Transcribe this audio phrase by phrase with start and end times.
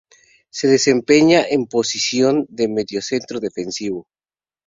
[0.49, 4.07] Se desempeñaba en posición de mediocentro defensivo.